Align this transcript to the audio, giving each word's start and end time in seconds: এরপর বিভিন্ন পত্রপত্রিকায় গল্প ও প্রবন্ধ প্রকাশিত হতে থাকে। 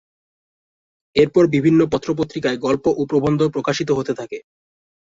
এরপর 1.15 1.43
বিভিন্ন 1.55 1.79
পত্রপত্রিকায় 1.93 2.57
গল্প 2.57 2.85
ও 2.91 3.11
প্রবন্ধ 3.11 3.41
প্রকাশিত 3.55 3.89
হতে 3.97 4.13
থাকে। 4.19 4.37